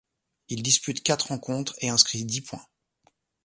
Il 0.49 0.63
dispute 0.63 1.03
quatre 1.03 1.27
rencontres 1.27 1.75
et 1.77 1.89
inscrit 1.89 2.25
dix 2.25 2.41
points. 2.41 2.65